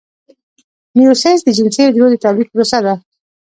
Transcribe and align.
میوسیس 0.97 1.39
د 1.43 1.49
جنسي 1.57 1.81
حجرو 1.87 2.07
د 2.11 2.15
تولید 2.23 2.47
پروسه 2.53 2.79
ده 2.85 2.93